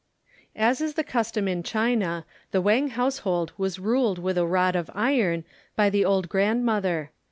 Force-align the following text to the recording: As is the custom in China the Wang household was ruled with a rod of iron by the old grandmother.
As 0.55 0.81
is 0.81 0.95
the 0.95 1.03
custom 1.03 1.47
in 1.47 1.61
China 1.61 2.25
the 2.49 2.59
Wang 2.59 2.87
household 2.87 3.53
was 3.55 3.77
ruled 3.77 4.17
with 4.17 4.35
a 4.39 4.47
rod 4.47 4.75
of 4.75 4.89
iron 4.95 5.43
by 5.75 5.91
the 5.91 6.03
old 6.05 6.27
grandmother. 6.27 7.11